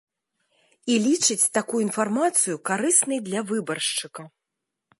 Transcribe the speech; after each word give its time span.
І 0.93 0.95
лічыць 1.07 1.51
такую 1.59 1.81
інфармацыю 1.87 2.57
карыснай 2.69 3.19
для 3.29 3.45
выбаршчыка. 3.53 4.21